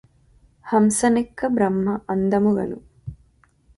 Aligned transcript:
హంసనెక్కె 0.65 1.47
Brahma 1.47 1.97
అందముగను 2.09 2.79